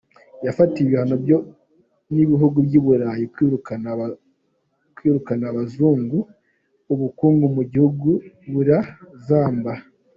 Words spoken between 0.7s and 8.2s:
ibihano n’ibihugu by’i Burayi kubera kwirukana abazungu, ubukungu mu gihugu